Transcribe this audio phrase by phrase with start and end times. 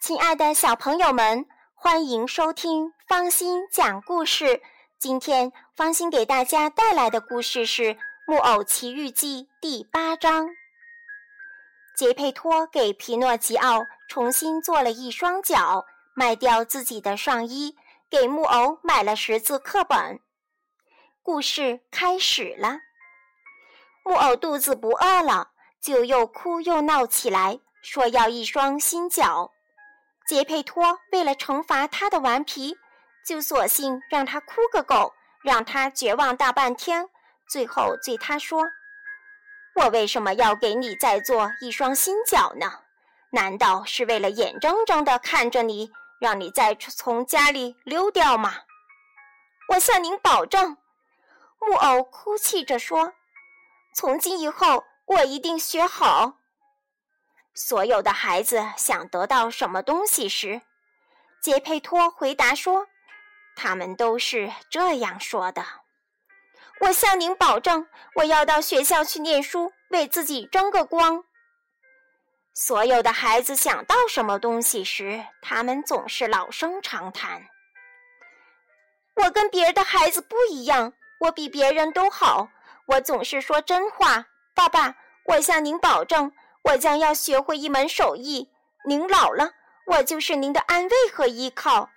[0.00, 1.44] 亲爱的小朋友们，
[1.74, 4.62] 欢迎收听方心讲故事。
[4.98, 7.94] 今天方心给大家带来的故事是
[8.26, 10.48] 《木偶奇遇记》第八章。
[11.94, 17.76] 杰佩托给皮诺吉奥重新做了一双脚，卖掉自己的上衣，
[18.08, 20.18] 给木偶买了识字课本。
[21.22, 22.78] 故事开始了。
[24.02, 29.52] 木偶肚子不饿了，就又哭又闹起来，说要一双新脚。
[30.30, 32.78] 杰佩托为了惩罚他的顽皮，
[33.26, 35.12] 就索性让他哭个够，
[35.42, 37.08] 让他绝望大半天。
[37.48, 38.62] 最后对他说
[39.74, 42.84] ：“我为什么要给你再做一双新脚呢？
[43.30, 48.54] 难道是为了眼睁睁地看着你，让你再从家里溜掉吗？”
[49.74, 50.76] 我向您保证，
[51.58, 53.14] 木偶哭泣着说
[53.96, 56.34] ：“从今以后，我一定学好。”
[57.62, 60.62] 所有的孩子想得到什么东西时，
[61.42, 62.88] 杰佩托回答说
[63.54, 65.62] ：“他们都是这样说的。”
[66.80, 71.22] 我向您保证，我要到学校去念书，为自己争个光。
[72.54, 77.46] 所有的孩子想到什么东西时，他们总是老生常谈。
[79.16, 82.48] 我跟别的孩子不一样，我比别人都好，
[82.86, 84.24] 我总是说真话。
[84.54, 86.32] 爸爸，我向您保证。
[86.62, 88.50] 我将要学会一门手艺。
[88.84, 89.52] 您老了，
[89.86, 91.90] 我就是您的安慰和依靠。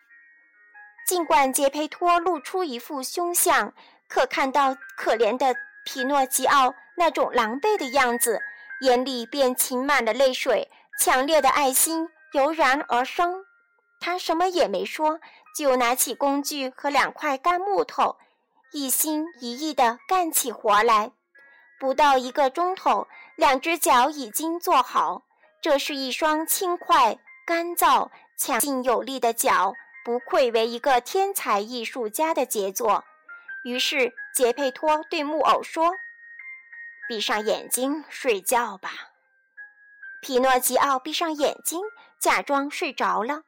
[1.06, 3.74] 尽管杰佩托露出一副凶相，
[4.08, 5.56] 可看到可怜的
[5.86, 8.42] 皮诺吉奥那种狼狈的样子，
[8.82, 13.46] 眼里便噙满了泪水，强烈的爱心油然而生。
[14.00, 15.20] 他什么也没说，
[15.56, 18.18] 就拿起工具和两块干木头，
[18.72, 21.12] 一心一意地干起活来。
[21.80, 25.24] 不到一个钟头，两只脚已经做好。
[25.62, 33.06] 这是一双轻快、干燥、强劲有力的脚，不愧为一个天才艺术家的杰作。
[33.64, 35.94] 于是，杰佩托对木偶说
[37.08, 38.92] ：“闭上眼睛睡觉吧。”
[40.22, 41.82] 皮诺吉奥闭上眼睛，
[42.20, 43.44] 假装睡着了。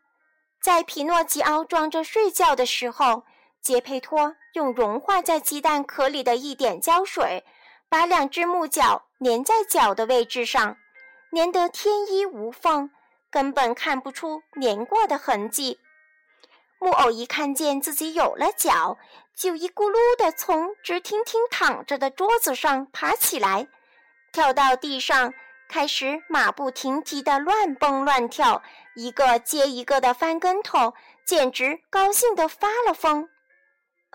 [0.61, 3.25] 在皮诺吉奥装着睡觉的时候，
[3.61, 7.43] 杰佩托用融化在鸡蛋壳里的一点胶水。
[7.89, 10.77] 把两只木脚粘在脚的位置上，
[11.33, 12.89] 粘得天衣无缝，
[13.31, 15.79] 根本看不出粘过的痕迹。
[16.79, 18.97] 木偶一看见自己有了脚，
[19.35, 23.67] 就一咕噜地从直挺挺躺着的桌子上爬起来，
[24.33, 25.33] 跳到地上，
[25.69, 28.61] 开始马不停蹄地乱蹦乱跳，
[28.93, 30.93] 一个接一个的翻跟头，
[31.25, 33.29] 简直高兴得发了疯。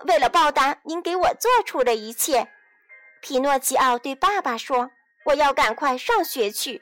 [0.05, 2.51] 为了报答您给我做出的一切。
[3.21, 4.91] 皮诺吉奥对爸爸说
[5.25, 6.81] ：“我要赶快上学去。”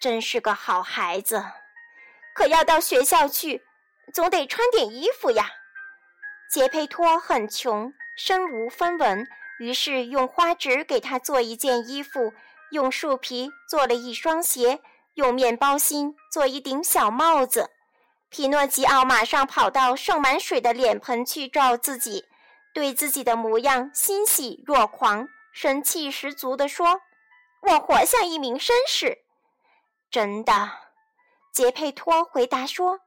[0.00, 1.44] 真是个好孩子，
[2.32, 3.64] 可要到学校去，
[4.14, 5.50] 总得穿点衣服呀。
[6.48, 9.26] 杰佩托很穷，身无分文，
[9.58, 12.32] 于是用花纸给他做一件衣服，
[12.70, 14.80] 用树皮做了一双鞋，
[15.14, 17.70] 用面包芯做一顶小帽子。
[18.30, 22.26] 皮诺吉奥马上跑到盛满水的脸盆去照自己。
[22.78, 27.00] 对自己的模样欣喜若狂，神气十足地说
[27.62, 29.18] ：“我活像一名绅士。”
[30.12, 30.70] 真的，
[31.52, 33.00] 杰佩托回答说：“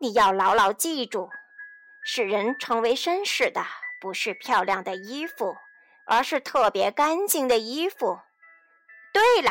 [0.00, 1.28] 你要牢牢记住，
[2.02, 3.62] 使人成为绅士的
[4.00, 5.54] 不是漂亮的衣服，
[6.06, 8.18] 而是特别干净的衣服。”
[9.12, 9.50] 对了，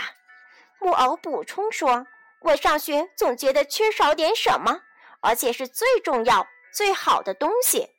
[0.80, 2.08] 木偶补充说
[2.42, 4.82] ：“我上学总觉得缺少点什么，
[5.22, 7.92] 而且是最重要、最好的东西。”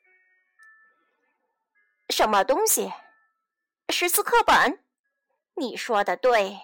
[2.10, 2.92] 什么东西？
[3.88, 4.84] 识字课本？
[5.56, 6.60] 你说的对，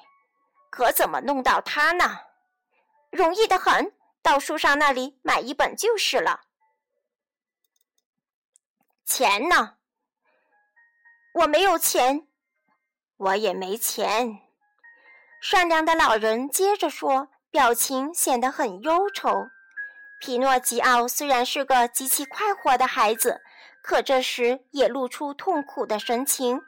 [0.71, 2.21] 可怎么弄到它呢？
[3.11, 3.93] 容易的很，
[4.23, 6.43] 到书上那里买一本就是了。
[9.05, 9.77] 钱呢？
[11.35, 12.29] 我没有钱，
[13.17, 14.41] 我也没钱。
[15.41, 19.49] 善良的老人接着说，表情显得很忧愁。
[20.21, 23.43] 皮诺吉奥虽然是个极其快活的孩子。
[23.83, 26.61] 可这时也露出痛苦的神情，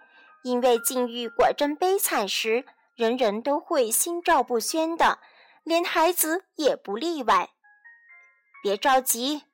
[0.42, 2.64] 因为境遇果真悲惨时，
[2.96, 5.18] 人人都会心照不宣的，
[5.62, 7.50] 连孩子也不例外。
[8.62, 9.44] 别着急，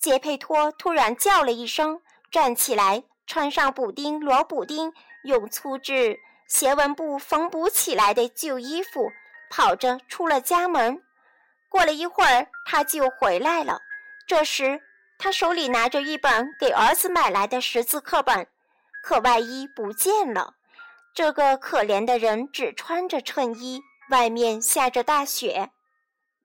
[0.00, 2.00] 杰佩托突然叫了一声，
[2.30, 4.92] 站起来，穿上补丁罗补丁，
[5.24, 6.18] 用粗制
[6.48, 9.10] 斜纹布缝补起来的旧衣服，
[9.50, 11.02] 跑着出了家门。
[11.68, 13.78] 过了一会儿，他就回来了。
[14.26, 14.82] 这时。
[15.18, 18.48] 他手里拿着一本给儿子买来的识字课本，
[19.02, 20.54] 可外衣不见了。
[21.12, 25.70] 这个可怜的人只穿着衬衣，外面下着大雪。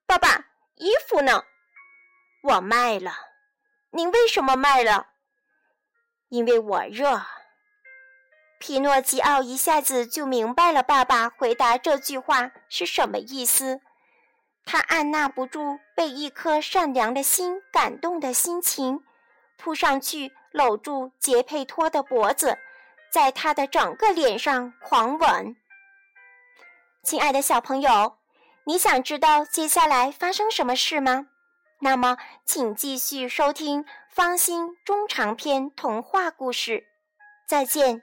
[0.06, 1.44] 爸爸，衣服呢？
[2.42, 3.12] 我卖了。
[3.90, 5.06] 您为什么卖了？
[6.28, 7.22] 因为我热。
[8.58, 13.80] 皮诺基奥一下子就明白了爸爸回答这句话是什么意思。
[14.64, 19.02] 他按捺不住被一颗善良的心感动的心情，
[19.56, 22.58] 扑上去搂住杰佩托的脖子，
[23.10, 25.56] 在他的整个脸上狂吻。
[27.02, 28.16] 亲爱的小朋友，
[28.64, 31.26] 你想知道接下来发生什么事吗？
[31.80, 36.86] 那么，请继续收听方心中长篇童话故事。
[37.46, 38.02] 再见。